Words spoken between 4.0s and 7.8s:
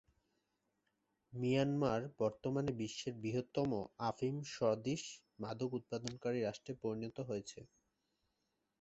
আফিম-সদৃশ মাদক উৎপাদনকারী রাষ্ট্রে পরিণত হয়েছে।